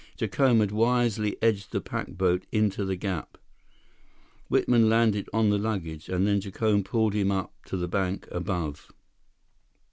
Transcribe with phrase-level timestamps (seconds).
[0.17, 3.37] Jacome had wisely edged the pack boat into the gap.
[4.47, 8.89] Whitman landed on the luggage, and Jacome pulled him up to the bank above.